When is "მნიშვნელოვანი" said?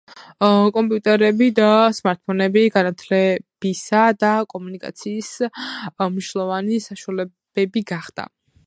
6.19-6.83